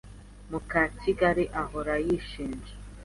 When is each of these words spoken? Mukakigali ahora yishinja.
Mukakigali 0.49 1.43
ahora 1.61 1.95
yishinja. 2.05 2.73